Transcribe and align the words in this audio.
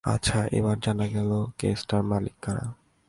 আচ্ছা, 0.03 0.39
এবার 0.51 0.77
জানা 0.79 1.05
গেল 1.07 1.31
কেসটার 1.57 2.01
মালিক 2.03 2.35
কারা। 2.41 2.65